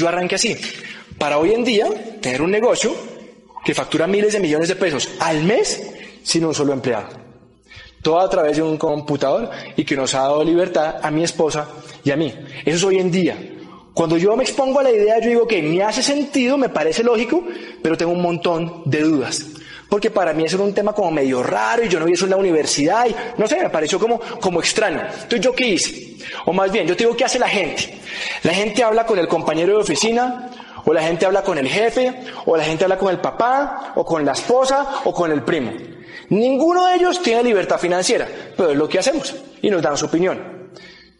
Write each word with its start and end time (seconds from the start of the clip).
yo 0.00 0.08
arranqué 0.08 0.36
así. 0.36 0.56
Para 1.18 1.38
hoy 1.38 1.52
en 1.52 1.62
día, 1.62 1.86
tener 2.20 2.40
un 2.40 2.50
negocio 2.50 2.94
que 3.64 3.74
factura 3.74 4.06
miles 4.06 4.32
de 4.32 4.40
millones 4.40 4.68
de 4.68 4.76
pesos 4.76 5.08
al 5.20 5.44
mes 5.44 5.82
sin 6.22 6.44
un 6.44 6.54
solo 6.54 6.72
empleado. 6.72 7.08
Todo 8.02 8.18
a 8.18 8.30
través 8.30 8.56
de 8.56 8.62
un 8.62 8.78
computador 8.78 9.50
y 9.76 9.84
que 9.84 9.94
nos 9.94 10.14
ha 10.14 10.20
dado 10.20 10.42
libertad 10.42 10.96
a 11.02 11.10
mi 11.10 11.22
esposa 11.22 11.68
y 12.02 12.10
a 12.10 12.16
mí. 12.16 12.32
Eso 12.64 12.76
es 12.76 12.84
hoy 12.84 12.98
en 12.98 13.10
día. 13.10 13.36
Cuando 13.92 14.16
yo 14.16 14.34
me 14.36 14.44
expongo 14.44 14.80
a 14.80 14.84
la 14.84 14.90
idea, 14.90 15.18
yo 15.20 15.28
digo 15.28 15.46
que 15.46 15.60
me 15.60 15.82
hace 15.82 16.02
sentido, 16.02 16.56
me 16.56 16.70
parece 16.70 17.02
lógico, 17.02 17.44
pero 17.82 17.98
tengo 17.98 18.12
un 18.12 18.22
montón 18.22 18.82
de 18.86 19.02
dudas. 19.02 19.44
Porque 19.90 20.10
para 20.10 20.32
mí 20.32 20.44
eso 20.44 20.56
era 20.56 20.64
un 20.64 20.72
tema 20.72 20.92
como 20.92 21.10
medio 21.10 21.42
raro 21.42 21.84
y 21.84 21.88
yo 21.88 21.98
no 21.98 22.06
vi 22.06 22.12
eso 22.12 22.24
en 22.24 22.30
la 22.30 22.36
universidad 22.36 23.06
y 23.08 23.14
no 23.36 23.46
sé, 23.48 23.60
me 23.60 23.68
pareció 23.70 23.98
como, 23.98 24.20
como 24.40 24.60
extraño. 24.60 25.00
Entonces, 25.00 25.40
¿yo 25.40 25.52
qué 25.52 25.66
hice? 25.66 26.16
O 26.46 26.52
más 26.52 26.70
bien, 26.70 26.86
yo 26.86 26.96
te 26.96 27.04
digo, 27.04 27.16
¿qué 27.16 27.24
hace 27.24 27.40
la 27.40 27.48
gente? 27.48 27.98
La 28.44 28.54
gente 28.54 28.84
habla 28.84 29.04
con 29.04 29.18
el 29.18 29.26
compañero 29.26 29.72
de 29.74 29.80
oficina, 29.80 30.48
o 30.84 30.92
la 30.92 31.02
gente 31.02 31.26
habla 31.26 31.42
con 31.42 31.58
el 31.58 31.68
jefe, 31.68 32.14
o 32.46 32.56
la 32.56 32.62
gente 32.62 32.84
habla 32.84 32.96
con 32.96 33.10
el 33.10 33.18
papá, 33.18 33.92
o 33.96 34.04
con 34.04 34.24
la 34.24 34.32
esposa, 34.32 35.00
o 35.04 35.12
con 35.12 35.32
el 35.32 35.42
primo. 35.42 35.72
Ninguno 36.28 36.86
de 36.86 36.94
ellos 36.94 37.20
tiene 37.20 37.42
libertad 37.42 37.78
financiera, 37.78 38.28
pero 38.56 38.70
es 38.70 38.76
lo 38.76 38.88
que 38.88 39.00
hacemos 39.00 39.34
y 39.60 39.70
nos 39.70 39.82
dan 39.82 39.96
su 39.96 40.06
opinión. 40.06 40.59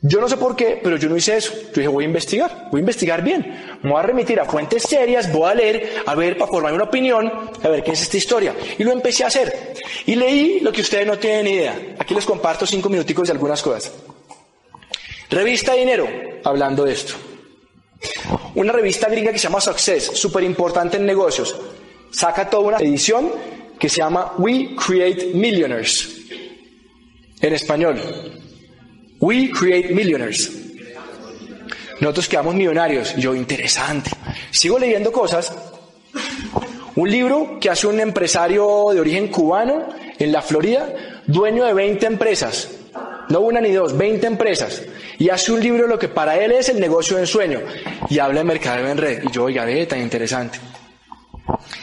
Yo 0.03 0.19
no 0.19 0.29
sé 0.31 0.39
por 0.39 0.57
qué, 0.57 0.81
pero 0.83 0.97
yo 0.97 1.11
no 1.11 1.17
hice 1.17 1.37
eso. 1.37 1.53
Yo 1.53 1.73
dije, 1.75 1.89
voy 1.89 2.05
a 2.05 2.07
investigar, 2.07 2.69
voy 2.71 2.79
a 2.79 2.81
investigar 2.81 3.23
bien. 3.23 3.79
Me 3.83 3.91
voy 3.91 4.01
a 4.01 4.03
remitir 4.03 4.41
a 4.41 4.47
fuentes 4.47 4.85
serias, 4.85 5.31
voy 5.31 5.51
a 5.51 5.55
leer, 5.55 6.03
a 6.07 6.15
ver, 6.15 6.39
para 6.39 6.51
formarme 6.51 6.77
una 6.77 6.87
opinión, 6.87 7.31
a 7.63 7.69
ver 7.69 7.85
qué 7.85 7.93
es 7.93 8.03
esta 8.03 8.17
historia. 8.17 8.55
Y 8.79 8.85
lo 8.85 8.93
empecé 8.93 9.25
a 9.25 9.27
hacer. 9.27 9.75
Y 10.07 10.15
leí 10.15 10.61
lo 10.61 10.73
que 10.73 10.81
ustedes 10.81 11.07
no 11.07 11.19
tienen 11.19 11.49
idea. 11.49 11.97
Aquí 11.99 12.15
les 12.15 12.25
comparto 12.25 12.65
cinco 12.65 12.89
minuticos 12.89 13.29
de 13.29 13.33
algunas 13.33 13.61
cosas. 13.63 13.93
Revista 15.29 15.75
Dinero, 15.75 16.09
hablando 16.45 16.85
de 16.85 16.93
esto. 16.93 17.15
Una 18.55 18.73
revista 18.73 19.09
gringa 19.09 19.33
que 19.33 19.39
se 19.39 19.49
llama 19.49 19.61
Success, 19.61 20.13
súper 20.15 20.43
importante 20.45 20.97
en 20.97 21.05
negocios. 21.05 21.55
Saca 22.11 22.49
toda 22.49 22.63
una 22.63 22.79
edición 22.79 23.31
que 23.79 23.91
se 23.91 23.99
llama 23.99 24.33
We 24.39 24.75
Create 24.75 25.33
Millionaires. 25.35 26.17
En 27.43 27.53
español. 27.53 28.50
We 29.21 29.51
create 29.51 29.95
millionaires. 29.95 30.51
Nosotros 32.01 32.29
quedamos 32.29 32.55
millonarios. 32.55 33.15
Yo, 33.17 33.35
interesante. 33.35 34.11
Sigo 34.51 34.79
leyendo 34.79 35.13
cosas. 35.13 35.53
Un 36.97 37.11
libro 37.11 37.59
que 37.61 37.69
hace 37.69 37.87
un 37.87 38.01
empresario 38.01 38.87
de 38.93 39.01
origen 39.01 39.29
cubano 39.29 39.89
en 40.19 40.33
la 40.33 40.41
Florida, 40.41 41.23
dueño 41.27 41.65
de 41.67 41.75
20 41.75 42.07
empresas. 42.07 42.69
No 43.29 43.41
una 43.41 43.61
ni 43.61 43.73
dos, 43.73 43.97
20 43.97 44.27
empresas. 44.27 44.83
Y 45.19 45.29
hace 45.29 45.53
un 45.53 45.61
libro 45.61 45.87
lo 45.87 45.99
que 45.99 46.09
para 46.09 46.37
él 46.43 46.53
es 46.53 46.71
el 46.71 46.81
negocio 46.81 47.17
de 47.17 47.23
ensueño. 47.23 47.61
Y 48.09 48.19
habla 48.19 48.41
de 48.41 48.45
mercadeo 48.45 48.89
en 48.89 48.97
red. 48.97 49.23
Y 49.23 49.31
yo, 49.31 49.45
oiga, 49.45 49.67
ve, 49.67 49.85
tan 49.87 50.01
interesante. 50.01 50.59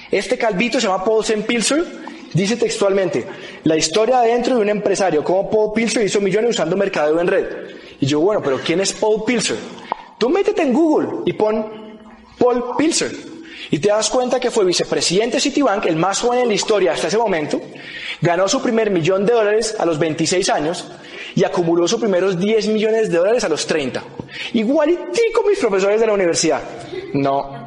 Este 0.09 0.37
calvito 0.37 0.81
se 0.81 0.87
llama 0.87 1.05
Paul. 1.05 1.23
Pilser 1.45 1.85
Dice 2.33 2.57
textualmente, 2.57 3.25
la 3.63 3.75
historia 3.75 4.21
dentro 4.21 4.55
de 4.55 4.61
un 4.61 4.69
empresario, 4.69 5.23
como 5.23 5.49
Paul 5.49 5.73
Pilser 5.73 6.05
hizo 6.05 6.21
millones 6.21 6.51
usando 6.51 6.75
mercadeo 6.75 7.19
en 7.19 7.27
red. 7.27 7.45
Y 7.99 8.05
yo, 8.05 8.19
bueno, 8.19 8.41
pero 8.43 8.59
¿quién 8.63 8.79
es 8.81 8.93
Paul 8.93 9.23
Pilser? 9.25 9.57
Tú 10.17 10.29
métete 10.29 10.61
en 10.61 10.73
Google 10.73 11.21
y 11.25 11.33
pon 11.33 11.99
Paul 12.37 12.75
Pilser. 12.77 13.11
Y 13.69 13.79
te 13.79 13.89
das 13.89 14.09
cuenta 14.09 14.39
que 14.39 14.51
fue 14.51 14.65
vicepresidente 14.65 15.37
de 15.37 15.41
Citibank, 15.41 15.85
el 15.85 15.95
más 15.95 16.19
joven 16.19 16.41
en 16.41 16.47
la 16.47 16.53
historia 16.53 16.93
hasta 16.93 17.07
ese 17.07 17.17
momento, 17.17 17.59
ganó 18.21 18.47
su 18.47 18.61
primer 18.61 18.91
millón 18.91 19.25
de 19.25 19.33
dólares 19.33 19.75
a 19.77 19.85
los 19.85 19.99
26 19.99 20.49
años 20.49 20.85
y 21.35 21.43
acumuló 21.43 21.87
sus 21.87 21.99
primeros 21.99 22.39
10 22.39 22.67
millones 22.69 23.11
de 23.11 23.17
dólares 23.17 23.43
a 23.43 23.49
los 23.49 23.67
30. 23.67 24.03
Igualitico 24.53 25.43
mis 25.47 25.59
profesores 25.59 25.99
de 25.99 26.07
la 26.07 26.13
universidad. 26.13 26.61
No, 27.13 27.66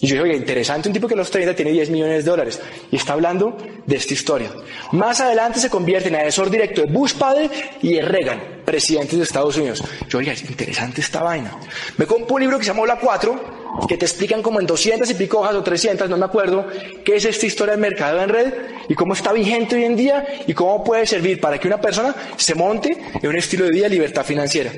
y 0.00 0.06
yo 0.06 0.14
digo, 0.14 0.24
oye, 0.24 0.36
interesante, 0.36 0.88
un 0.88 0.92
tipo 0.92 1.08
que 1.08 1.14
a 1.14 1.16
los 1.16 1.30
30 1.30 1.56
tiene 1.56 1.72
10 1.72 1.90
millones 1.90 2.24
de 2.24 2.30
dólares 2.30 2.60
y 2.90 2.96
está 2.96 3.14
hablando 3.14 3.56
de 3.84 3.96
esta 3.96 4.14
historia. 4.14 4.50
Más 4.92 5.20
adelante 5.20 5.58
se 5.58 5.68
convierte 5.68 6.08
en 6.08 6.14
asesor 6.14 6.50
directo 6.50 6.82
de 6.82 6.92
Bush 6.92 7.14
padre 7.14 7.50
y 7.82 7.94
de 7.94 8.02
Reagan, 8.02 8.40
presidentes 8.64 9.18
de 9.18 9.24
Estados 9.24 9.56
Unidos. 9.56 9.82
Yo, 10.08 10.18
oiga, 10.18 10.32
interesante 10.34 11.00
esta 11.00 11.22
vaina. 11.22 11.58
Me 11.96 12.06
compro 12.06 12.36
un 12.36 12.42
libro 12.42 12.58
que 12.58 12.64
se 12.64 12.72
llama 12.72 12.86
La 12.86 13.00
4, 13.00 13.86
que 13.88 13.96
te 13.96 14.06
explican 14.06 14.40
como 14.40 14.60
en 14.60 14.66
200 14.66 15.10
y 15.10 15.14
pico 15.14 15.40
hojas 15.40 15.56
o 15.56 15.62
300, 15.64 16.08
no 16.08 16.16
me 16.16 16.26
acuerdo, 16.26 16.66
qué 17.04 17.16
es 17.16 17.24
esta 17.24 17.46
historia 17.46 17.72
del 17.72 17.80
mercado 17.80 18.22
en 18.22 18.28
red 18.28 18.54
y 18.88 18.94
cómo 18.94 19.14
está 19.14 19.32
vigente 19.32 19.74
hoy 19.74 19.84
en 19.84 19.96
día 19.96 20.24
y 20.46 20.54
cómo 20.54 20.84
puede 20.84 21.06
servir 21.06 21.40
para 21.40 21.58
que 21.58 21.66
una 21.66 21.80
persona 21.80 22.14
se 22.36 22.54
monte 22.54 22.96
en 23.20 23.28
un 23.28 23.36
estilo 23.36 23.64
de 23.64 23.72
vida 23.72 23.84
de 23.84 23.90
libertad 23.90 24.24
financiera. 24.24 24.70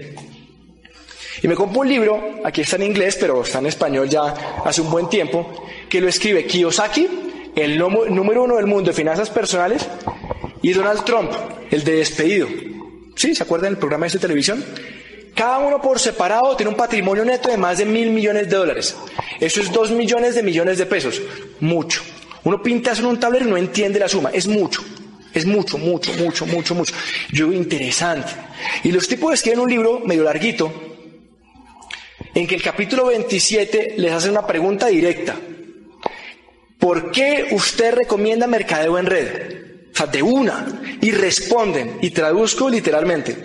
Y 1.43 1.49
me 1.49 1.55
compro 1.55 1.81
un 1.81 1.89
libro, 1.89 2.41
aquí 2.45 2.61
está 2.61 2.77
en 2.77 2.83
inglés, 2.85 3.17
pero 3.19 3.43
está 3.43 3.59
en 3.59 3.67
español 3.67 4.09
ya 4.09 4.35
hace 4.65 4.81
un 4.83 4.91
buen 4.91 5.09
tiempo, 5.09 5.65
que 5.89 6.01
lo 6.01 6.09
escribe 6.09 6.47
Kiyosaki, 6.47 7.09
el 7.57 7.79
número 7.79 8.45
uno 8.45 8.57
del 8.57 8.67
mundo 8.67 8.91
de 8.91 8.97
finanzas 8.97 9.31
personales, 9.31 9.87
y 10.63 10.73
Donald 10.73 11.05
Trump, 11.05 11.31
el 11.71 11.83
de 11.85 11.93
despedido. 11.93 12.49
¿Sí? 13.17 13.35
¿Se 13.35 13.43
acuerdan 13.43 13.71
del 13.71 13.79
programa 13.79 14.07
de 14.07 14.19
televisión? 14.19 14.65
Cada 15.35 15.59
uno 15.59 15.81
por 15.81 15.99
separado 15.99 16.57
tiene 16.57 16.71
un 16.71 16.77
patrimonio 16.77 17.25
neto 17.25 17.49
de 17.49 17.57
más 17.57 17.79
de 17.79 17.87
mil 17.87 18.11
millones 18.11 18.49
de 18.51 18.57
dólares. 18.57 18.97
Eso 19.39 19.61
es 19.61 19.73
dos 19.73 19.91
millones 19.91 20.35
de 20.35 20.43
millones 20.43 20.79
de 20.79 20.87
pesos. 20.87 21.21
Mucho. 21.61 22.03
Uno 22.45 22.63
pinta 22.63 22.93
eso 22.93 23.03
en 23.03 23.09
un 23.09 23.21
tablero 23.21 23.47
y 23.47 23.51
no 23.51 23.57
entiende 23.57 23.99
la 23.99 24.09
suma. 24.09 24.31
Es 24.33 24.47
mucho. 24.47 24.83
Es 25.33 25.47
mucho, 25.47 25.79
mucho, 25.79 26.13
mucho, 26.15 26.45
mucho, 26.47 26.75
mucho. 26.75 26.95
Yo 27.33 27.53
interesante. 27.53 28.33
Y 28.83 28.93
los 28.93 29.07
tipos 29.07 29.33
escriben 29.33 29.61
un 29.61 29.71
libro 29.71 30.01
medio 30.01 30.25
larguito, 30.25 30.90
en 32.35 32.47
que 32.47 32.55
el 32.55 32.63
capítulo 32.63 33.07
27 33.07 33.95
les 33.97 34.13
hace 34.13 34.31
una 34.31 34.47
pregunta 34.47 34.87
directa. 34.87 35.37
¿Por 36.79 37.11
qué 37.11 37.49
usted 37.51 37.95
recomienda 37.95 38.47
mercadeo 38.47 38.99
en 38.99 39.07
red? 39.07 39.61
O 39.93 39.97
sea, 39.97 40.07
de 40.07 40.23
una. 40.23 40.81
Y 41.01 41.11
responden, 41.13 41.99
y 42.01 42.11
traduzco 42.11 42.69
literalmente. 42.69 43.37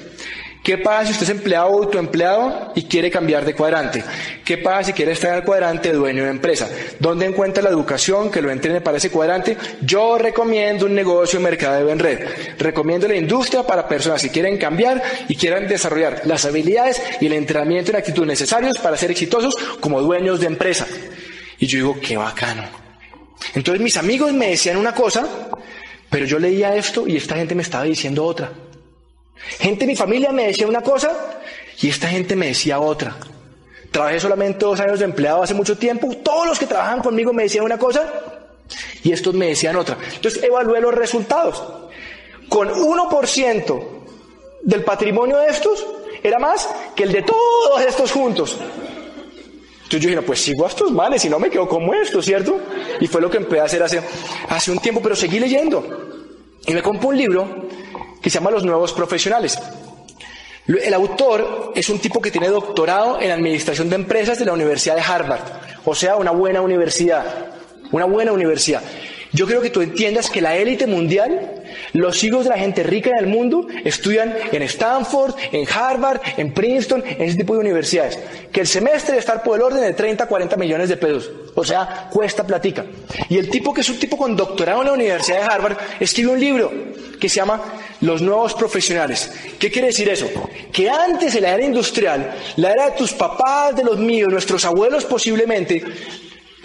¿Qué 0.65 0.79
pasa 0.79 1.05
si 1.05 1.11
usted 1.11 1.25
es 1.25 1.29
empleado 1.29 1.67
o 1.67 1.83
autoempleado 1.83 2.71
y 2.73 2.85
quiere 2.85 3.11
cambiar 3.11 3.45
de 3.45 3.53
cuadrante? 3.53 4.03
¿Qué 4.43 4.57
pasa 4.57 4.85
si 4.85 4.93
quiere 4.93 5.11
estar 5.11 5.29
en 5.29 5.35
el 5.35 5.43
cuadrante 5.43 5.93
dueño 5.93 6.23
de 6.23 6.31
empresa? 6.31 6.67
¿Dónde 6.99 7.27
encuentra 7.27 7.61
la 7.61 7.69
educación 7.69 8.31
que 8.31 8.41
lo 8.41 8.49
entrene 8.49 8.81
para 8.81 8.97
ese 8.97 9.11
cuadrante? 9.11 9.55
Yo 9.81 10.17
recomiendo 10.17 10.87
un 10.87 10.95
negocio 10.95 11.37
de 11.37 11.45
mercadeo 11.45 11.87
en 11.91 11.99
red. 11.99 12.27
Recomiendo 12.57 13.07
la 13.07 13.15
industria 13.15 13.61
para 13.61 13.87
personas 13.87 14.23
que 14.23 14.31
quieren 14.31 14.57
cambiar 14.57 15.03
y 15.27 15.35
quieran 15.35 15.67
desarrollar 15.67 16.23
las 16.25 16.45
habilidades 16.45 16.99
y 17.21 17.27
el 17.27 17.33
entrenamiento 17.33 17.91
en 17.91 17.97
actitud 17.97 18.25
necesarios 18.25 18.79
para 18.79 18.97
ser 18.97 19.11
exitosos 19.11 19.55
como 19.79 20.01
dueños 20.01 20.39
de 20.39 20.47
empresa. 20.47 20.87
Y 21.59 21.67
yo 21.67 21.77
digo, 21.77 21.99
qué 22.01 22.17
bacano. 22.17 22.63
Entonces 23.53 23.83
mis 23.83 23.97
amigos 23.97 24.33
me 24.33 24.49
decían 24.49 24.77
una 24.77 24.95
cosa, 24.95 25.27
pero 26.09 26.25
yo 26.25 26.39
leía 26.39 26.75
esto 26.75 27.07
y 27.07 27.17
esta 27.17 27.35
gente 27.35 27.53
me 27.53 27.61
estaba 27.61 27.83
diciendo 27.83 28.25
otra. 28.25 28.64
Gente 29.59 29.81
de 29.81 29.87
mi 29.87 29.95
familia 29.95 30.31
me 30.31 30.47
decía 30.47 30.67
una 30.67 30.81
cosa 30.81 31.39
y 31.81 31.89
esta 31.89 32.07
gente 32.07 32.35
me 32.35 32.47
decía 32.47 32.79
otra. 32.79 33.15
Trabajé 33.91 34.19
solamente 34.19 34.65
dos 34.65 34.79
años 34.79 34.99
de 34.99 35.05
empleado 35.05 35.43
hace 35.43 35.53
mucho 35.53 35.77
tiempo. 35.77 36.09
Todos 36.23 36.47
los 36.47 36.59
que 36.59 36.65
trabajan 36.65 37.01
conmigo 37.01 37.31
me 37.31 37.43
decían 37.43 37.63
una 37.63 37.77
cosa 37.77 38.11
y 39.03 39.11
estos 39.11 39.33
me 39.33 39.47
decían 39.47 39.75
otra. 39.75 39.97
Entonces 40.15 40.43
evalué 40.43 40.81
los 40.81 40.93
resultados. 40.93 41.63
Con 42.49 42.69
1% 42.69 43.87
del 44.63 44.83
patrimonio 44.83 45.37
de 45.37 45.47
estos 45.47 45.85
era 46.23 46.39
más 46.39 46.67
que 46.95 47.03
el 47.03 47.11
de 47.11 47.21
todos 47.21 47.81
estos 47.87 48.11
juntos. 48.11 48.57
Entonces 49.85 50.01
yo 50.01 50.09
dije, 50.09 50.21
pues 50.23 50.41
sigo 50.41 50.65
a 50.65 50.69
estos 50.69 50.91
males 50.91 51.23
y 51.25 51.29
no 51.29 51.39
me 51.39 51.49
quedo 51.49 51.67
como 51.69 51.93
estos, 51.93 52.25
¿cierto? 52.25 52.59
Y 52.99 53.07
fue 53.07 53.21
lo 53.21 53.29
que 53.29 53.37
empecé 53.37 53.61
a 53.61 53.65
hacer 53.65 53.83
hace, 53.83 54.01
hace 54.49 54.71
un 54.71 54.79
tiempo, 54.79 54.99
pero 55.01 55.15
seguí 55.15 55.39
leyendo. 55.39 55.85
Y 56.65 56.73
me 56.73 56.81
compré 56.81 57.07
un 57.07 57.17
libro 57.17 57.64
que 58.25 58.31
se 58.31 58.39
llama 58.39 58.49
Los 58.49 58.65
Nuevos 58.65 58.91
Profesionales. 58.91 59.55
El 60.65 60.95
autor 60.95 61.73
es 61.75 61.89
un 61.89 61.99
tipo 61.99 62.19
que 62.19 62.31
tiene 62.31 62.47
doctorado 62.47 63.21
en 63.21 63.29
Administración 63.29 63.87
de 63.87 63.97
Empresas 63.97 64.39
de 64.39 64.45
la 64.45 64.53
Universidad 64.53 64.95
de 64.95 65.01
Harvard, 65.01 65.41
o 65.85 65.93
sea, 65.93 66.15
una 66.15 66.31
buena 66.31 66.61
universidad, 66.61 67.23
una 67.91 68.05
buena 68.05 68.31
universidad. 68.31 68.81
Yo 69.31 69.45
creo 69.45 69.61
que 69.61 69.69
tú 69.69 69.81
entiendas 69.81 70.31
que 70.31 70.41
la 70.41 70.55
élite 70.55 70.87
mundial, 70.87 71.61
los 71.93 72.23
hijos 72.23 72.45
de 72.45 72.49
la 72.49 72.57
gente 72.57 72.81
rica 72.81 73.11
en 73.11 73.17
el 73.17 73.27
mundo, 73.27 73.67
estudian 73.83 74.33
en 74.51 74.63
Stanford, 74.63 75.35
en 75.51 75.67
Harvard, 75.69 76.21
en 76.37 76.51
Princeton, 76.51 77.03
en 77.05 77.21
ese 77.21 77.37
tipo 77.37 77.53
de 77.53 77.59
universidades. 77.59 78.17
Que 78.51 78.61
el 78.61 78.67
semestre 78.67 79.19
estar 79.19 79.43
por 79.43 79.57
el 79.57 79.61
orden 79.61 79.81
de 79.81 79.93
30, 79.93 80.25
40 80.25 80.55
millones 80.55 80.89
de 80.89 80.97
pesos. 80.97 81.29
O 81.53 81.63
sea, 81.63 82.07
cuesta 82.11 82.43
platica. 82.43 82.85
Y 83.29 83.37
el 83.37 83.51
tipo 83.51 83.73
que 83.73 83.81
es 83.81 83.89
un 83.89 83.99
tipo 83.99 84.17
con 84.17 84.35
doctorado 84.35 84.81
en 84.81 84.87
la 84.87 84.93
Universidad 84.93 85.39
de 85.39 85.43
Harvard, 85.43 85.77
escribe 85.99 86.31
un 86.31 86.39
libro 86.39 86.71
que 87.19 87.27
se 87.27 87.35
llama 87.35 87.61
Los 88.01 88.21
Nuevos 88.21 88.53
Profesionales. 88.53 89.31
¿Qué 89.59 89.71
quiere 89.71 89.87
decir 89.87 90.09
eso? 90.09 90.27
Que 90.71 90.89
antes 90.89 91.35
en 91.35 91.43
la 91.43 91.55
era 91.55 91.63
industrial, 91.63 92.35
la 92.57 92.71
era 92.71 92.89
de 92.89 92.97
tus 92.97 93.13
papás, 93.13 93.75
de 93.75 93.83
los 93.83 93.97
míos, 93.97 94.29
nuestros 94.31 94.65
abuelos 94.65 95.05
posiblemente, 95.05 95.83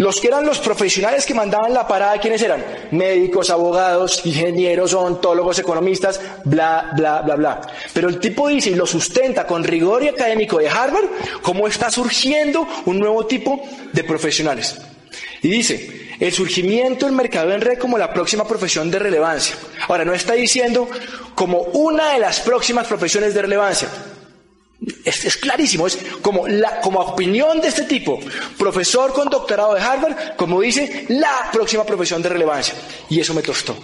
Los 0.00 0.18
que 0.18 0.28
eran 0.28 0.46
los 0.46 0.60
profesionales 0.60 1.26
que 1.26 1.34
mandaban 1.34 1.74
la 1.74 1.86
parada, 1.86 2.16
¿quiénes 2.16 2.40
eran? 2.40 2.64
Médicos, 2.90 3.50
abogados, 3.50 4.24
ingenieros, 4.24 4.94
ontólogos, 4.94 5.58
economistas, 5.58 6.18
bla, 6.44 6.90
bla, 6.96 7.20
bla, 7.20 7.36
bla. 7.36 7.60
Pero 7.92 8.08
el 8.08 8.18
tipo 8.18 8.48
dice 8.48 8.70
y 8.70 8.76
lo 8.76 8.86
sustenta 8.86 9.46
con 9.46 9.62
rigor 9.62 10.02
y 10.02 10.08
académico 10.08 10.56
de 10.56 10.70
Harvard, 10.70 11.04
cómo 11.42 11.68
está 11.68 11.90
surgiendo 11.90 12.66
un 12.86 12.98
nuevo 12.98 13.26
tipo 13.26 13.62
de 13.92 14.02
profesionales. 14.04 14.80
Y 15.42 15.48
dice, 15.48 16.09
el 16.20 16.32
surgimiento 16.32 17.06
del 17.06 17.14
mercado 17.14 17.50
en 17.52 17.62
red 17.62 17.78
como 17.78 17.96
la 17.96 18.12
próxima 18.12 18.46
profesión 18.46 18.90
de 18.90 18.98
relevancia. 18.98 19.56
Ahora, 19.88 20.04
no 20.04 20.12
está 20.12 20.34
diciendo 20.34 20.88
como 21.34 21.60
una 21.60 22.12
de 22.12 22.20
las 22.20 22.40
próximas 22.40 22.86
profesiones 22.86 23.32
de 23.32 23.42
relevancia. 23.42 23.88
Es, 25.04 25.36
clarísimo, 25.36 25.86
es 25.86 25.98
como, 26.22 26.46
la, 26.46 26.80
como 26.80 27.00
opinión 27.00 27.60
de 27.60 27.68
este 27.68 27.82
tipo, 27.82 28.20
profesor 28.58 29.12
con 29.12 29.28
doctorado 29.28 29.74
de 29.74 29.80
Harvard, 29.80 30.36
como 30.36 30.60
dice, 30.60 31.06
la 31.08 31.50
próxima 31.52 31.84
profesión 31.84 32.22
de 32.22 32.28
relevancia. 32.28 32.74
Y 33.08 33.18
eso 33.18 33.32
me 33.32 33.42
tostó. 33.42 33.76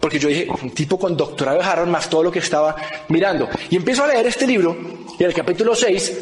Porque 0.00 0.18
yo 0.18 0.28
dije, 0.28 0.48
un 0.62 0.70
tipo 0.70 0.98
con 0.98 1.16
doctorado 1.16 1.58
de 1.58 1.64
Harvard 1.64 1.88
más 1.88 2.08
todo 2.08 2.22
lo 2.22 2.32
que 2.32 2.38
estaba 2.38 2.76
mirando. 3.08 3.48
Y 3.70 3.76
empiezo 3.76 4.04
a 4.04 4.06
leer 4.06 4.26
este 4.26 4.46
libro, 4.46 4.76
y 5.18 5.22
en 5.22 5.28
el 5.28 5.34
capítulo 5.34 5.74
6 5.74 6.12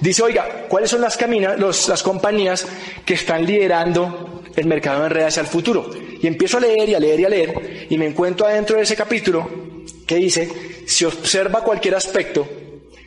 dice, 0.00 0.22
oiga, 0.22 0.66
¿cuáles 0.68 0.90
son 0.90 1.00
las, 1.00 1.16
caminas, 1.16 1.88
las 1.88 2.02
compañías 2.02 2.66
que 3.04 3.14
están 3.14 3.44
liderando 3.44 4.35
el 4.56 4.66
mercado 4.66 5.04
en 5.04 5.10
red 5.10 5.24
hacia 5.24 5.42
el 5.42 5.46
futuro? 5.46 5.90
Y 6.20 6.26
empiezo 6.26 6.56
a 6.56 6.60
leer 6.60 6.88
y 6.88 6.94
a 6.94 7.00
leer 7.00 7.20
y 7.20 7.24
a 7.24 7.28
leer, 7.28 7.86
y 7.90 7.98
me 7.98 8.06
encuentro 8.06 8.46
adentro 8.46 8.76
de 8.76 8.82
ese 8.82 8.96
capítulo 8.96 9.48
que 10.06 10.16
dice, 10.16 10.50
si 10.86 11.04
observa 11.04 11.62
cualquier 11.62 11.94
aspecto, 11.94 12.48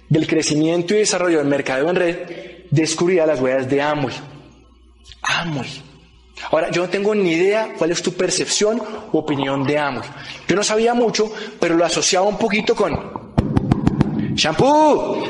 del 0.10 0.26
crecimiento 0.26 0.96
y 0.96 1.00
desarrollo 1.00 1.38
del 1.38 1.48
mercado 1.48 1.90
en 1.90 1.96
red, 1.96 2.18
descubrirá 2.72 3.26
las 3.26 3.40
huellas 3.40 3.70
de 3.70 3.82
Amway. 3.82 4.16
Amway. 5.22 5.70
Ahora, 6.52 6.72
yo 6.72 6.82
no 6.82 6.90
tengo 6.90 7.14
ni 7.14 7.32
idea 7.34 7.74
cuál 7.78 7.92
es 7.92 8.02
tu 8.02 8.14
percepción 8.14 8.82
u 9.12 9.18
opinión 9.18 9.64
de 9.66 9.78
Amway. 9.78 10.10
Yo 10.48 10.56
no 10.56 10.64
sabía 10.64 10.94
mucho, 10.94 11.32
pero 11.60 11.76
lo 11.76 11.86
asociaba 11.86 12.28
un 12.28 12.38
poquito 12.38 12.76
con 12.76 13.30
shampoo, 14.34 15.24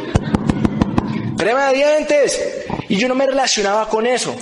crema 1.38 1.70
de 1.70 1.76
dientes, 1.76 2.66
y 2.88 2.96
yo 2.96 3.08
no 3.08 3.16
me 3.16 3.26
relacionaba 3.26 3.90
con 3.90 4.06
eso. 4.06 4.36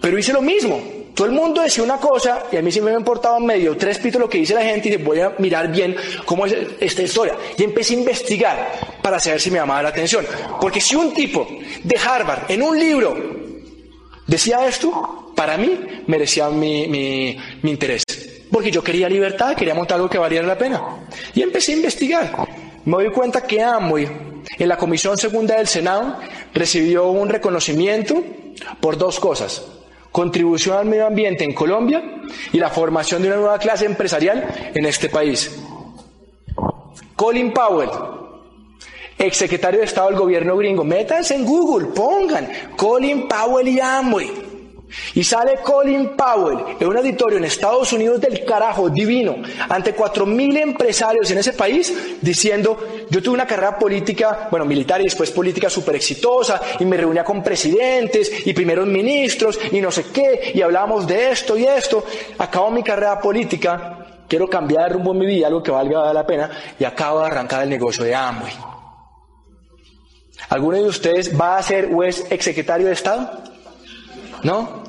Pero 0.00 0.18
hice 0.18 0.32
lo 0.32 0.42
mismo. 0.42 0.80
Todo 1.14 1.26
el 1.26 1.32
mundo 1.32 1.60
decía 1.60 1.84
una 1.84 1.98
cosa 1.98 2.44
y 2.50 2.56
a 2.56 2.62
mí 2.62 2.72
sí 2.72 2.80
me 2.80 2.92
importaba 2.92 3.38
medio 3.38 3.76
tres 3.76 3.98
pitos 3.98 4.20
lo 4.20 4.28
que 4.28 4.38
dice 4.38 4.54
la 4.54 4.62
gente 4.62 4.88
y 4.88 4.96
voy 4.96 5.20
a 5.20 5.34
mirar 5.38 5.70
bien 5.70 5.94
cómo 6.24 6.46
es 6.46 6.56
esta 6.80 7.02
historia. 7.02 7.34
Y 7.58 7.64
empecé 7.64 7.94
a 7.94 7.98
investigar 7.98 8.72
para 9.02 9.20
saber 9.20 9.40
si 9.40 9.50
me 9.50 9.58
llamaba 9.58 9.82
la 9.82 9.90
atención. 9.90 10.24
Porque 10.60 10.80
si 10.80 10.96
un 10.96 11.12
tipo 11.12 11.46
de 11.82 11.96
Harvard 11.98 12.50
en 12.50 12.62
un 12.62 12.78
libro 12.78 13.14
decía 14.26 14.66
esto, 14.66 15.32
para 15.36 15.58
mí 15.58 15.78
merecía 16.06 16.48
mi, 16.48 16.88
mi, 16.88 17.36
mi 17.60 17.70
interés. 17.70 18.04
Porque 18.50 18.70
yo 18.70 18.82
quería 18.82 19.08
libertad, 19.08 19.54
quería 19.54 19.74
montar 19.74 19.96
algo 19.96 20.08
que 20.08 20.18
valiera 20.18 20.46
la 20.46 20.56
pena. 20.56 20.82
Y 21.34 21.42
empecé 21.42 21.72
a 21.72 21.76
investigar. 21.76 22.32
Me 22.86 22.92
doy 22.92 23.10
cuenta 23.10 23.42
que 23.42 23.62
Amway, 23.62 24.08
en 24.58 24.68
la 24.68 24.78
Comisión 24.78 25.18
Segunda 25.18 25.56
del 25.56 25.68
Senado, 25.68 26.18
recibió 26.54 27.10
un 27.10 27.28
reconocimiento 27.28 28.22
por 28.80 28.96
dos 28.96 29.20
cosas 29.20 29.62
contribución 30.12 30.76
al 30.76 30.86
medio 30.86 31.06
ambiente 31.06 31.42
en 31.42 31.54
Colombia 31.54 32.02
y 32.52 32.58
la 32.58 32.70
formación 32.70 33.22
de 33.22 33.28
una 33.28 33.38
nueva 33.38 33.58
clase 33.58 33.86
empresarial 33.86 34.72
en 34.74 34.86
este 34.86 35.08
país. 35.08 35.58
Colin 37.16 37.52
Powell, 37.52 37.90
ex 39.18 39.36
secretario 39.36 39.80
de 39.80 39.86
Estado 39.86 40.08
del 40.08 40.18
gobierno 40.18 40.56
gringo, 40.56 40.84
métanse 40.84 41.34
en 41.34 41.44
Google, 41.44 41.88
pongan 41.88 42.48
Colin 42.76 43.26
Powell 43.26 43.68
y 43.68 43.80
Amway. 43.80 44.51
Y 45.14 45.24
sale 45.24 45.58
Colin 45.62 46.16
Powell 46.16 46.76
en 46.78 46.86
un 46.86 46.96
auditorio 46.96 47.38
en 47.38 47.44
Estados 47.44 47.92
Unidos 47.92 48.20
del 48.20 48.44
carajo, 48.44 48.90
divino, 48.90 49.36
ante 49.68 49.94
cuatro 49.94 50.26
mil 50.26 50.56
empresarios 50.56 51.30
en 51.30 51.38
ese 51.38 51.52
país, 51.52 52.16
diciendo, 52.20 53.06
yo 53.10 53.22
tuve 53.22 53.34
una 53.34 53.46
carrera 53.46 53.78
política, 53.78 54.48
bueno, 54.50 54.64
militar 54.64 55.00
y 55.00 55.04
después 55.04 55.30
política 55.30 55.70
súper 55.70 55.96
exitosa, 55.96 56.60
y 56.78 56.84
me 56.84 56.96
reunía 56.96 57.24
con 57.24 57.42
presidentes 57.42 58.46
y 58.46 58.52
primeros 58.52 58.86
ministros 58.86 59.58
y 59.70 59.80
no 59.80 59.90
sé 59.90 60.06
qué, 60.12 60.52
y 60.54 60.62
hablábamos 60.62 61.06
de 61.06 61.30
esto 61.30 61.56
y 61.56 61.64
esto. 61.64 62.04
Acabo 62.38 62.70
mi 62.70 62.82
carrera 62.82 63.20
política, 63.20 64.24
quiero 64.28 64.48
cambiar 64.48 64.88
de 64.88 64.94
rumbo 64.94 65.12
en 65.12 65.18
mi 65.18 65.26
vida, 65.26 65.46
algo 65.46 65.62
que 65.62 65.70
valga 65.70 66.12
la 66.12 66.26
pena, 66.26 66.50
y 66.78 66.84
acabo 66.84 67.20
de 67.20 67.26
arrancar 67.26 67.62
el 67.62 67.70
negocio 67.70 68.04
de 68.04 68.14
Amway. 68.14 68.52
¿Alguno 70.48 70.76
de 70.76 70.84
ustedes 70.84 71.38
va 71.38 71.56
a 71.56 71.62
ser 71.62 71.90
o 71.94 72.02
es 72.02 72.26
exsecretario 72.30 72.86
de 72.86 72.92
Estado? 72.92 73.42
¿No? 74.42 74.81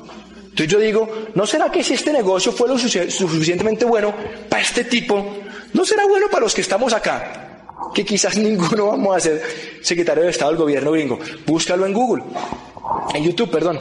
Entonces 0.54 0.72
yo 0.72 0.78
digo, 0.78 1.08
¿no 1.34 1.44
será 1.46 1.68
que 1.68 1.82
si 1.82 1.94
este 1.94 2.12
negocio 2.12 2.52
fue 2.52 2.68
lo 2.68 2.78
suficientemente 2.78 3.84
bueno 3.84 4.14
para 4.48 4.62
este 4.62 4.84
tipo, 4.84 5.38
no 5.72 5.84
será 5.84 6.06
bueno 6.06 6.28
para 6.30 6.42
los 6.42 6.54
que 6.54 6.60
estamos 6.60 6.92
acá? 6.92 7.64
Que 7.92 8.04
quizás 8.04 8.36
ninguno 8.38 8.86
vamos 8.86 9.16
a 9.16 9.18
ser 9.18 9.42
secretario 9.82 10.22
de 10.22 10.30
Estado 10.30 10.52
del 10.52 10.60
gobierno 10.60 10.92
gringo. 10.92 11.18
Búscalo 11.44 11.84
en 11.86 11.92
Google, 11.92 12.22
en 13.12 13.24
YouTube, 13.24 13.50
perdón. 13.50 13.80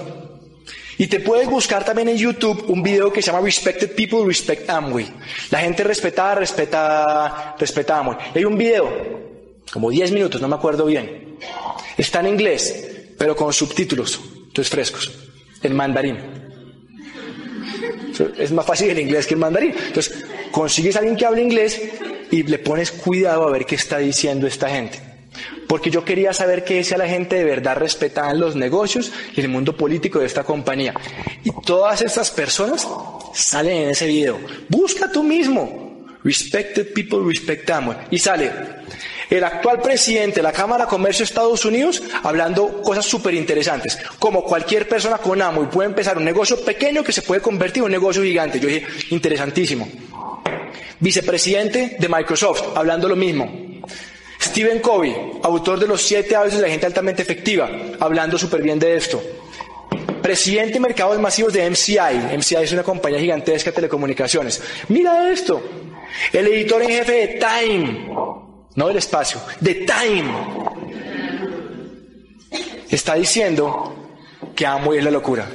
Y 0.97 1.05
te 1.05 1.19
puedes 1.19 1.47
buscar 1.47 1.85
también 1.85 2.09
en 2.09 2.17
YouTube 2.17 2.65
un 2.67 2.81
video 2.81 3.13
que 3.13 3.21
se 3.21 3.31
llama 3.31 3.45
Respected 3.45 3.93
People 3.93 4.25
Respect 4.25 4.67
Amway. 4.67 5.05
La 5.51 5.59
gente 5.59 5.83
respetada, 5.83 6.33
respeta, 6.33 7.55
respeta 7.59 7.99
Amway. 7.99 8.17
hay 8.33 8.45
un 8.45 8.57
video, 8.57 8.89
como 9.71 9.91
10 9.91 10.11
minutos, 10.11 10.41
no 10.41 10.47
me 10.47 10.55
acuerdo 10.55 10.85
bien. 10.87 11.37
Está 11.95 12.21
en 12.21 12.29
inglés, 12.29 13.13
pero 13.19 13.35
con 13.35 13.53
subtítulos, 13.53 14.19
entonces 14.47 14.69
frescos, 14.69 15.11
en 15.61 15.75
mandarín. 15.75 16.42
Es 18.37 18.51
más 18.51 18.65
fácil 18.65 18.89
el 18.89 18.99
inglés 18.99 19.27
que 19.27 19.33
el 19.33 19.39
mandarín. 19.39 19.73
Entonces, 19.87 20.25
consigues 20.51 20.95
a 20.95 20.99
alguien 20.99 21.15
que 21.15 21.25
hable 21.25 21.41
inglés 21.41 21.81
y 22.31 22.43
le 22.43 22.59
pones 22.59 22.91
cuidado 22.91 23.47
a 23.47 23.51
ver 23.51 23.65
qué 23.65 23.75
está 23.75 23.97
diciendo 23.97 24.47
esta 24.47 24.69
gente. 24.69 24.99
Porque 25.67 25.89
yo 25.89 26.05
quería 26.05 26.33
saber 26.33 26.63
qué 26.63 26.75
decía 26.75 26.97
la 26.97 27.07
gente 27.07 27.35
de 27.35 27.43
verdad 27.43 27.77
respetada 27.77 28.31
en 28.31 28.39
los 28.39 28.55
negocios 28.55 29.11
y 29.35 29.41
el 29.41 29.49
mundo 29.49 29.75
político 29.75 30.19
de 30.19 30.27
esta 30.27 30.43
compañía. 30.43 30.93
Y 31.43 31.51
todas 31.65 32.01
estas 32.01 32.29
personas 32.31 32.87
salen 33.33 33.83
en 33.83 33.89
ese 33.89 34.07
video. 34.07 34.39
Busca 34.69 35.11
tú 35.11 35.23
mismo. 35.23 36.05
Respected 36.23 36.93
people 36.93 37.19
respectamos. 37.25 37.95
Y 38.11 38.19
sale 38.19 38.51
el 39.37 39.43
actual 39.43 39.81
presidente 39.81 40.35
de 40.35 40.43
la 40.43 40.51
Cámara 40.51 40.85
de 40.85 40.89
Comercio 40.89 41.23
de 41.23 41.29
Estados 41.29 41.65
Unidos 41.65 42.03
hablando 42.21 42.83
cosas 42.83 43.05
súper 43.05 43.33
interesantes. 43.33 43.97
Como 44.19 44.43
cualquier 44.43 44.87
persona 44.87 45.17
con 45.17 45.41
amo 45.41 45.63
y 45.63 45.67
puede 45.67 45.89
empezar 45.89 46.17
un 46.17 46.23
negocio 46.23 46.63
pequeño 46.63 47.03
que 47.03 47.11
se 47.11 47.23
puede 47.23 47.41
convertir 47.41 47.79
en 47.79 47.85
un 47.85 47.91
negocio 47.91 48.21
gigante. 48.21 48.59
Yo 48.59 48.67
dije, 48.67 48.85
interesantísimo. 49.09 49.89
Vicepresidente 50.99 51.97
de 51.99 52.09
Microsoft, 52.09 52.77
hablando 52.77 53.09
lo 53.09 53.15
mismo. 53.15 53.81
Stephen 54.39 54.79
Covey, 54.79 55.15
autor 55.41 55.79
de 55.79 55.87
los 55.87 56.01
siete 56.03 56.35
hábitos 56.35 56.59
de 56.59 56.67
la 56.67 56.69
gente 56.69 56.85
altamente 56.85 57.23
efectiva, 57.23 57.69
hablando 57.99 58.37
súper 58.37 58.61
bien 58.61 58.77
de 58.77 58.97
esto. 58.97 59.19
Presidente 60.21 60.73
de 60.73 60.79
mercados 60.79 61.19
masivos 61.19 61.51
de 61.51 61.67
MCI. 61.69 62.37
MCI 62.37 62.55
es 62.57 62.71
una 62.71 62.83
compañía 62.83 63.19
gigantesca 63.19 63.71
de 63.71 63.75
telecomunicaciones. 63.75 64.61
Mira 64.89 65.31
esto. 65.31 65.61
El 66.31 66.47
editor 66.47 66.81
en 66.83 66.89
jefe 66.89 67.11
de 67.13 67.27
Time, 67.39 68.07
no 68.75 68.87
del 68.87 68.97
espacio, 68.97 69.39
de 69.59 69.85
Time, 69.85 70.33
está 72.89 73.15
diciendo 73.15 73.95
que 74.55 74.65
amo 74.65 74.93
es 74.93 75.03
la 75.03 75.11
locura. 75.11 75.47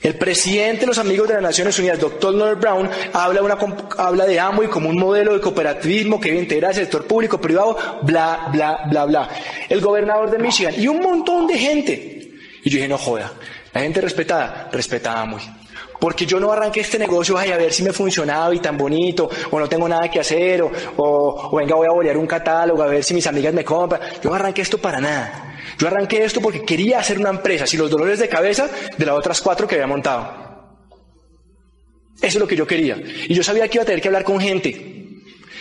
El 0.00 0.14
presidente 0.14 0.82
de 0.82 0.86
los 0.86 0.98
amigos 0.98 1.26
de 1.26 1.34
las 1.34 1.42
Naciones 1.42 1.78
Unidas, 1.78 1.98
doctor 1.98 2.32
Norbert 2.32 2.60
Brown, 2.60 2.90
habla, 3.12 3.42
una, 3.42 3.58
habla 3.98 4.26
de 4.26 4.38
Amway 4.38 4.68
como 4.68 4.88
un 4.88 4.96
modelo 4.96 5.34
de 5.34 5.40
cooperativismo 5.40 6.20
que 6.20 6.28
debe 6.28 6.42
integrar 6.42 6.70
el 6.70 6.76
sector 6.76 7.04
público, 7.04 7.40
privado, 7.40 7.76
bla, 8.02 8.48
bla, 8.52 8.84
bla, 8.88 9.04
bla. 9.06 9.28
El 9.68 9.80
gobernador 9.80 10.30
de 10.30 10.38
Michigan 10.38 10.74
y 10.78 10.86
un 10.86 11.00
montón 11.00 11.48
de 11.48 11.58
gente. 11.58 12.32
Y 12.62 12.70
yo 12.70 12.76
dije, 12.76 12.88
no 12.88 12.96
joda, 12.96 13.32
la 13.74 13.80
gente 13.80 14.00
respetada, 14.00 14.68
respeta 14.72 15.14
a 15.14 15.22
Amway. 15.22 15.57
Porque 15.98 16.26
yo 16.26 16.38
no 16.38 16.52
arranqué 16.52 16.80
este 16.80 16.98
negocio 16.98 17.36
a 17.36 17.44
ver 17.44 17.72
si 17.72 17.82
me 17.82 17.92
funcionaba 17.92 18.54
y 18.54 18.60
tan 18.60 18.76
bonito, 18.76 19.28
o 19.50 19.58
no 19.58 19.68
tengo 19.68 19.88
nada 19.88 20.08
que 20.10 20.20
hacer, 20.20 20.62
o, 20.62 20.70
o, 20.96 21.56
venga 21.56 21.74
voy 21.74 21.88
a 21.88 21.92
bolear 21.92 22.16
un 22.16 22.26
catálogo 22.26 22.82
a 22.82 22.86
ver 22.86 23.02
si 23.02 23.14
mis 23.14 23.26
amigas 23.26 23.52
me 23.52 23.64
compran. 23.64 24.00
Yo 24.22 24.30
no 24.30 24.36
arranqué 24.36 24.62
esto 24.62 24.78
para 24.78 25.00
nada. 25.00 25.56
Yo 25.78 25.88
arranqué 25.88 26.24
esto 26.24 26.40
porque 26.40 26.64
quería 26.64 27.00
hacer 27.00 27.18
una 27.18 27.30
empresa, 27.30 27.66
sin 27.66 27.80
los 27.80 27.90
dolores 27.90 28.18
de 28.18 28.28
cabeza 28.28 28.68
de 28.96 29.06
las 29.06 29.16
otras 29.16 29.40
cuatro 29.40 29.66
que 29.66 29.74
había 29.74 29.86
montado. 29.86 30.48
Eso 32.16 32.26
es 32.26 32.40
lo 32.40 32.48
que 32.48 32.56
yo 32.56 32.66
quería. 32.66 32.96
Y 33.28 33.34
yo 33.34 33.42
sabía 33.42 33.68
que 33.68 33.76
iba 33.76 33.82
a 33.82 33.86
tener 33.86 34.00
que 34.00 34.08
hablar 34.08 34.24
con 34.24 34.40
gente. 34.40 34.70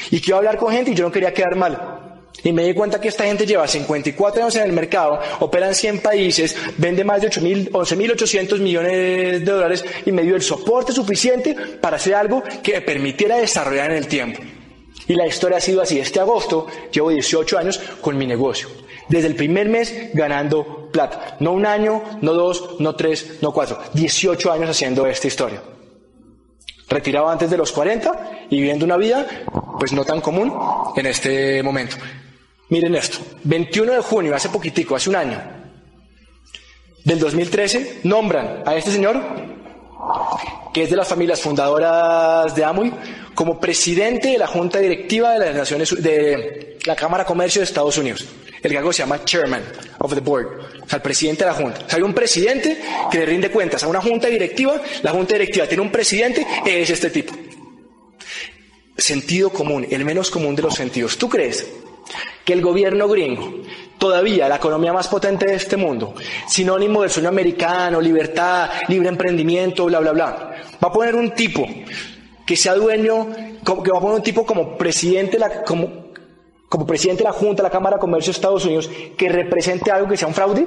Y 0.09 0.19
que 0.19 0.29
iba 0.31 0.37
a 0.37 0.39
hablar 0.39 0.57
con 0.57 0.71
gente 0.71 0.91
y 0.91 0.95
yo 0.95 1.05
no 1.05 1.11
quería 1.11 1.33
quedar 1.33 1.55
mal. 1.55 1.96
Y 2.43 2.53
me 2.53 2.63
di 2.63 2.73
cuenta 2.73 3.01
que 3.01 3.07
esta 3.07 3.25
gente 3.25 3.45
lleva 3.45 3.67
54 3.67 4.43
años 4.43 4.55
en 4.55 4.63
el 4.63 4.71
mercado, 4.71 5.19
opera 5.39 5.67
en 5.67 5.75
100 5.75 5.99
países, 5.99 6.55
vende 6.77 7.03
más 7.03 7.21
de 7.21 7.29
11.800 7.29 8.59
millones 8.59 8.91
de 8.91 9.51
dólares 9.51 9.83
y 10.05 10.11
me 10.11 10.23
dio 10.23 10.35
el 10.35 10.41
soporte 10.41 10.91
suficiente 10.93 11.55
para 11.81 11.97
hacer 11.97 12.15
algo 12.15 12.43
que 12.61 12.73
me 12.73 12.81
permitiera 12.81 13.37
desarrollar 13.37 13.91
en 13.91 13.97
el 13.97 14.07
tiempo. 14.07 14.41
Y 15.07 15.15
la 15.15 15.25
historia 15.25 15.57
ha 15.57 15.61
sido 15.61 15.81
así. 15.81 15.99
Este 15.99 16.19
agosto 16.19 16.67
llevo 16.91 17.09
18 17.09 17.57
años 17.57 17.79
con 18.01 18.17
mi 18.17 18.27
negocio. 18.27 18.67
Desde 19.09 19.27
el 19.27 19.35
primer 19.35 19.69
mes 19.69 20.11
ganando 20.13 20.89
plata. 20.91 21.37
No 21.39 21.53
un 21.53 21.65
año, 21.65 22.03
no 22.21 22.33
dos, 22.33 22.79
no 22.79 22.95
tres, 22.95 23.37
no 23.41 23.53
cuatro. 23.53 23.79
18 23.93 24.51
años 24.51 24.69
haciendo 24.69 25.05
esta 25.05 25.27
historia. 25.27 25.61
Retirado 26.89 27.29
antes 27.29 27.49
de 27.49 27.57
los 27.57 27.71
40 27.71 28.47
y 28.49 28.57
viviendo 28.57 28.85
una 28.85 28.97
vida, 28.97 29.25
pues 29.79 29.93
no 29.93 30.03
tan 30.05 30.21
común 30.21 30.53
en 30.95 31.05
este 31.05 31.61
momento. 31.63 31.97
Miren 32.69 32.95
esto. 32.95 33.19
21 33.43 33.93
de 33.93 34.01
junio, 34.01 34.35
hace 34.35 34.49
poquitico, 34.49 34.95
hace 34.95 35.09
un 35.09 35.15
año, 35.15 35.41
del 37.03 37.19
2013, 37.19 38.01
nombran 38.03 38.63
a 38.65 38.75
este 38.75 38.91
señor, 38.91 39.21
que 40.73 40.83
es 40.83 40.89
de 40.89 40.97
las 40.97 41.07
familias 41.07 41.39
fundadoras 41.39 42.53
de 42.53 42.65
Amway, 42.65 42.91
como 43.33 43.59
presidente 43.59 44.29
de 44.29 44.37
la 44.37 44.47
Junta 44.47 44.79
Directiva 44.79 45.33
de 45.33 45.39
las 45.39 45.55
Naciones 45.55 46.03
de 46.03 46.77
la 46.85 46.95
Cámara 46.95 47.23
de 47.23 47.27
Comercio 47.27 47.61
de 47.61 47.65
Estados 47.65 47.97
Unidos. 47.97 48.25
El 48.61 48.73
cargo 48.73 48.91
se 48.91 49.03
llama 49.03 49.23
Chairman 49.23 49.63
of 49.99 50.13
the 50.13 50.19
Board, 50.19 50.47
o 50.83 50.89
sea, 50.89 50.97
el 50.97 51.01
presidente 51.01 51.45
de 51.45 51.51
la 51.51 51.55
Junta. 51.55 51.79
O 51.85 51.89
sea, 51.89 51.97
hay 51.97 52.01
un 52.01 52.13
presidente 52.13 52.81
que 53.09 53.19
le 53.19 53.25
rinde 53.25 53.49
cuentas 53.49 53.83
a 53.83 53.87
una 53.87 54.01
Junta 54.01 54.27
Directiva, 54.27 54.81
la 55.03 55.11
Junta 55.11 55.35
Directiva 55.35 55.67
tiene 55.67 55.83
un 55.83 55.91
presidente, 55.91 56.45
es 56.65 56.89
este 56.89 57.09
tipo. 57.11 57.33
Sentido 58.97 59.51
común, 59.51 59.87
el 59.89 60.03
menos 60.03 60.29
común 60.29 60.55
de 60.55 60.63
los 60.63 60.75
sentidos. 60.75 61.17
¿Tú 61.17 61.29
crees 61.29 61.65
que 62.47 62.53
el 62.53 62.61
gobierno 62.61 63.09
gringo, 63.09 63.55
todavía 63.97 64.47
la 64.47 64.55
economía 64.55 64.93
más 64.93 65.09
potente 65.09 65.47
de 65.47 65.55
este 65.55 65.75
mundo, 65.75 66.13
sinónimo 66.47 67.01
del 67.01 67.11
sueño 67.11 67.27
americano, 67.27 67.99
libertad, 67.99 68.69
libre 68.87 69.09
emprendimiento, 69.09 69.83
bla, 69.83 69.99
bla, 69.99 70.13
bla, 70.13 70.25
va 70.81 70.87
a 70.87 70.91
poner 70.93 71.13
un 71.13 71.31
tipo 71.31 71.67
que 72.45 72.55
sea 72.55 72.73
dueño, 72.75 73.27
que 73.65 73.91
va 73.91 73.97
a 73.97 74.01
poner 74.01 74.15
un 74.15 74.23
tipo 74.23 74.45
como 74.45 74.77
presidente, 74.77 75.37
como, 75.65 76.05
como 76.69 76.87
presidente 76.87 77.23
de 77.23 77.25
la 77.25 77.33
Junta 77.33 77.63
la 77.63 77.69
Cámara 77.69 77.97
de 77.97 77.99
Comercio 77.99 78.31
de 78.31 78.37
Estados 78.37 78.63
Unidos 78.63 78.89
que 79.17 79.27
represente 79.27 79.91
algo 79.91 80.07
que 80.07 80.15
sea 80.15 80.29
un 80.29 80.33
fraude? 80.33 80.65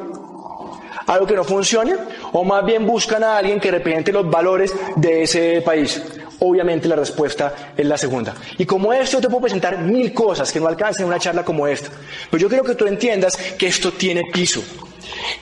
¿Algo 1.06 1.26
que 1.26 1.34
no 1.34 1.44
funcione? 1.44 1.94
¿O 2.32 2.44
más 2.44 2.62
bien 2.62 2.86
buscan 2.86 3.24
a 3.24 3.38
alguien 3.38 3.58
que 3.58 3.70
represente 3.70 4.12
los 4.12 4.28
valores 4.28 4.74
de 4.96 5.22
ese 5.22 5.62
país? 5.62 6.19
Obviamente 6.40 6.88
la 6.88 6.96
respuesta 6.96 7.72
es 7.76 7.86
la 7.86 7.98
segunda. 7.98 8.34
Y 8.58 8.64
como 8.64 8.92
esto 8.92 9.20
te 9.20 9.28
puedo 9.28 9.42
presentar 9.42 9.78
mil 9.78 10.12
cosas 10.12 10.50
que 10.50 10.60
no 10.60 10.68
alcanzan 10.68 11.02
en 11.02 11.08
una 11.08 11.18
charla 11.18 11.44
como 11.44 11.66
esta. 11.66 11.90
Pero 12.30 12.40
yo 12.40 12.48
quiero 12.48 12.64
que 12.64 12.74
tú 12.74 12.86
entiendas 12.86 13.36
que 13.36 13.66
esto 13.66 13.92
tiene 13.92 14.22
piso. 14.32 14.62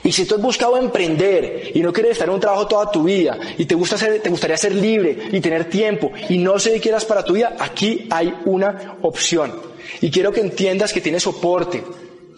Y 0.03 0.11
si 0.11 0.25
tú 0.25 0.35
has 0.35 0.41
buscado 0.41 0.77
emprender 0.77 1.71
y 1.73 1.81
no 1.81 1.93
quieres 1.93 2.13
estar 2.13 2.27
en 2.27 2.33
un 2.33 2.39
trabajo 2.39 2.67
toda 2.67 2.91
tu 2.91 3.03
vida 3.03 3.37
y 3.57 3.65
te, 3.65 3.75
gusta 3.75 3.97
ser, 3.97 4.21
te 4.21 4.29
gustaría 4.29 4.57
ser 4.57 4.73
libre 4.73 5.29
y 5.31 5.39
tener 5.39 5.65
tiempo 5.65 6.11
y 6.27 6.37
no 6.37 6.59
sé 6.59 6.73
qué 6.73 6.79
quieras 6.79 7.05
para 7.05 7.23
tu 7.23 7.33
vida, 7.33 7.55
aquí 7.59 8.07
hay 8.09 8.33
una 8.45 8.97
opción. 9.01 9.53
Y 10.01 10.11
quiero 10.11 10.31
que 10.31 10.41
entiendas 10.41 10.93
que 10.93 11.01
tienes 11.01 11.23
soporte 11.23 11.83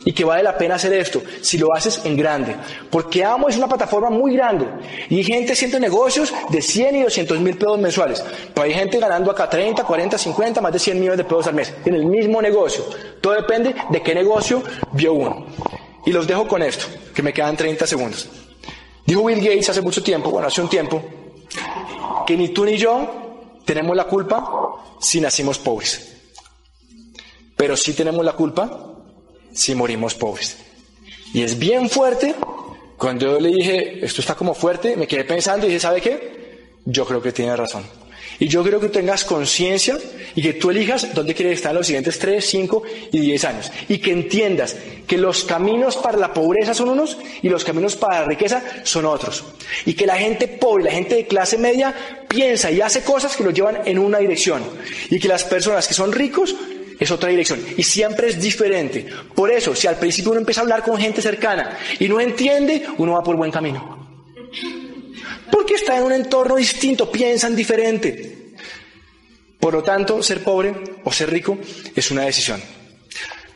y 0.04 0.14
que 0.14 0.24
vale 0.24 0.44
la 0.44 0.58
pena 0.58 0.76
hacer 0.76 0.94
esto 0.94 1.22
si 1.42 1.58
lo 1.58 1.74
haces 1.74 2.02
en 2.06 2.18
grande. 2.18 2.56
Porque 2.90 3.24
Amo 3.24 3.50
es 3.50 3.58
una 3.58 3.68
plataforma 3.68 4.10
muy 4.10 4.36
grande 4.36 4.68
y 5.10 5.24
gente 5.24 5.54
haciendo 5.54 5.80
negocios 5.80 6.34
de 6.50 6.62
100 6.62 6.96
y 6.96 7.04
200 7.04 7.40
mil 7.40 7.58
pesos 7.58 7.80
mensuales. 7.80 8.24
Pero 8.54 8.66
hay 8.66 8.74
gente 8.74 9.00
ganando 9.00 9.32
acá 9.32 9.50
30, 9.50 9.84
40, 9.84 10.18
50, 10.18 10.62
más 10.62 10.74
de 10.74 10.80
100 10.80 11.00
millones 11.00 11.18
de 11.18 11.24
pesos 11.24 11.48
al 11.48 11.54
mes 11.54 11.74
en 11.86 11.96
el 11.96 12.06
mismo 12.06 12.42
negocio. 12.42 12.84
Todo 13.22 13.34
depende 13.34 13.76
de 13.90 14.02
qué 14.02 14.16
negocio 14.16 14.64
vio 14.94 15.14
uno. 15.14 15.46
Y 16.06 16.12
los 16.12 16.26
dejo 16.26 16.48
con 16.48 16.64
esto, 16.64 16.88
que 17.14 17.22
me 17.22 17.32
quedan 17.32 17.56
30 17.56 17.86
segundos. 17.86 18.28
Dijo 19.06 19.24
Bill 19.26 19.40
Gates 19.40 19.70
hace 19.70 19.82
mucho 19.82 20.02
tiempo, 20.02 20.32
bueno, 20.32 20.48
hace 20.48 20.62
un 20.62 20.70
tiempo, 20.70 21.04
que 22.26 22.36
ni 22.36 22.50
tú 22.50 22.66
ni 22.66 22.78
yo 22.78 23.60
tenemos 23.66 23.96
la 23.96 24.06
culpa 24.06 24.50
si 25.00 25.22
nacimos 25.22 25.60
pobres. 25.60 26.08
Pero 27.56 27.78
sí 27.78 27.94
tenemos 27.94 28.26
la 28.26 28.34
culpa 28.34 28.91
si 29.54 29.76
morimos 29.76 30.14
pobres. 30.16 30.58
Y 31.34 31.44
es 31.44 31.58
bien 31.58 31.90
fuerte. 31.90 32.36
Cuando 32.98 33.26
yo 33.26 33.40
le 33.40 33.50
dije, 33.50 34.06
esto 34.06 34.22
está 34.22 34.36
como 34.36 34.54
fuerte, 34.54 34.96
me 34.96 35.08
quedé 35.08 35.24
pensando 35.24 35.66
y 35.66 35.70
dije, 35.70 35.80
¿sabe 35.80 36.02
qué? 36.02 36.68
Yo 36.86 37.06
creo 37.06 37.22
que 37.22 37.32
tiene 37.32 37.56
razón. 37.56 37.84
Y 38.42 38.48
yo 38.48 38.64
creo 38.64 38.80
que 38.80 38.90
tengas 38.90 39.24
conciencia 39.24 40.00
y 40.36 40.42
que 40.42 40.54
tú 40.54 40.72
elijas 40.72 41.14
dónde 41.14 41.36
quieres 41.36 41.60
estar 41.60 41.72
en 41.72 41.78
los 41.78 41.86
siguientes 41.86 42.18
3, 42.18 42.44
5 42.44 42.84
y 43.12 43.20
10 43.20 43.46
años. 43.46 43.72
Y 43.88 44.00
que 44.00 44.12
entiendas 44.12 44.76
que 45.06 45.18
los 45.20 45.44
caminos 45.44 45.96
para 45.98 46.18
la 46.18 46.34
pobreza 46.34 46.74
son 46.74 46.90
unos 46.90 47.20
y 47.44 47.50
los 47.50 47.64
caminos 47.64 47.96
para 47.96 48.22
la 48.22 48.26
riqueza 48.26 48.64
son 48.84 49.06
otros. 49.06 49.44
Y 49.86 49.94
que 49.94 50.08
la 50.08 50.18
gente 50.18 50.48
pobre, 50.48 50.86
la 50.86 50.92
gente 50.92 51.16
de 51.16 51.28
clase 51.28 51.60
media, 51.60 51.94
piensa 52.28 52.72
y 52.72 52.82
hace 52.82 53.04
cosas 53.04 53.36
que 53.36 53.44
los 53.44 53.54
llevan 53.54 53.82
en 53.86 54.00
una 54.00 54.18
dirección. 54.18 54.64
Y 55.12 55.20
que 55.20 55.28
las 55.28 55.44
personas 55.44 55.88
que 55.88 55.94
son 55.94 56.12
ricos 56.12 56.56
es 57.02 57.10
otra 57.10 57.30
dirección. 57.30 57.60
Y 57.76 57.82
siempre 57.82 58.30
es 58.30 58.40
diferente. 58.40 59.08
Por 59.34 59.52
eso, 59.52 59.76
si 59.76 59.88
al 59.88 59.98
principio 59.98 60.32
uno 60.32 60.40
empieza 60.40 60.62
a 60.62 60.64
hablar 60.64 60.84
con 60.84 60.98
gente 60.98 61.20
cercana 61.20 61.78
y 62.00 62.08
no 62.08 62.22
entiende, 62.22 62.86
uno 63.00 63.14
va 63.14 63.24
por 63.24 63.36
buen 63.36 63.50
camino. 63.52 64.08
Porque 65.52 65.74
está 65.74 65.98
en 65.98 66.04
un 66.04 66.12
entorno 66.14 66.56
distinto, 66.56 67.12
piensan 67.12 67.56
diferente. 67.56 68.54
Por 69.60 69.74
lo 69.74 69.82
tanto, 69.82 70.22
ser 70.22 70.44
pobre 70.44 70.76
o 71.04 71.12
ser 71.12 71.32
rico 71.32 71.58
es 71.96 72.12
una 72.12 72.22
decisión. 72.22 72.62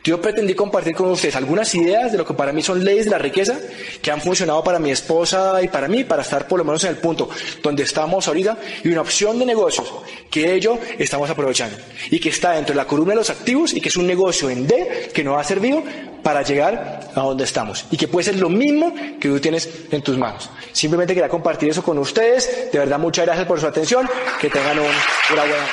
Yo 0.06 0.20
pretendí 0.20 0.54
compartir 0.54 0.94
con 0.94 1.10
ustedes 1.10 1.34
algunas 1.34 1.74
ideas 1.74 2.12
de 2.12 2.18
lo 2.18 2.24
que 2.24 2.32
para 2.32 2.52
mí 2.52 2.62
son 2.62 2.84
leyes 2.84 3.06
de 3.06 3.10
la 3.10 3.18
riqueza 3.18 3.58
que 4.00 4.12
han 4.12 4.20
funcionado 4.20 4.62
para 4.62 4.78
mi 4.78 4.92
esposa 4.92 5.60
y 5.60 5.66
para 5.66 5.88
mí, 5.88 6.04
para 6.04 6.22
estar 6.22 6.46
por 6.46 6.60
lo 6.60 6.64
menos 6.64 6.84
en 6.84 6.90
el 6.90 6.98
punto 6.98 7.28
donde 7.60 7.82
estamos 7.82 8.28
ahorita, 8.28 8.56
y 8.84 8.88
una 8.88 9.00
opción 9.00 9.36
de 9.36 9.44
negocios 9.44 9.92
que 10.30 10.54
ello 10.54 10.78
estamos 10.96 11.28
aprovechando 11.28 11.76
y 12.08 12.20
que 12.20 12.28
está 12.28 12.52
dentro 12.52 12.72
de 12.72 12.76
la 12.76 12.86
columna 12.86 13.14
de 13.14 13.16
los 13.16 13.30
activos 13.30 13.74
y 13.74 13.80
que 13.80 13.88
es 13.88 13.96
un 13.96 14.06
negocio 14.06 14.48
en 14.48 14.68
D 14.68 15.10
que 15.12 15.24
nos 15.24 15.40
ha 15.40 15.42
servido 15.42 15.82
para 16.22 16.42
llegar 16.42 17.10
a 17.12 17.20
donde 17.22 17.42
estamos 17.42 17.86
y 17.90 17.96
que 17.96 18.06
puede 18.06 18.26
ser 18.26 18.36
lo 18.36 18.48
mismo 18.48 18.94
que 19.18 19.28
tú 19.28 19.40
tienes 19.40 19.68
en 19.90 20.02
tus 20.02 20.16
manos. 20.16 20.48
Simplemente 20.70 21.14
quería 21.14 21.28
compartir 21.28 21.70
eso 21.70 21.82
con 21.82 21.98
ustedes. 21.98 22.70
De 22.70 22.78
verdad, 22.78 23.00
muchas 23.00 23.26
gracias 23.26 23.48
por 23.48 23.58
su 23.58 23.66
atención. 23.66 24.08
Que 24.40 24.50
tengan 24.50 24.78
un, 24.78 24.86
una 25.32 25.42
buena 25.42 25.66